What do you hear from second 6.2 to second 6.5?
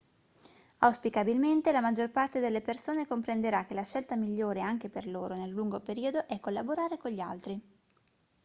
è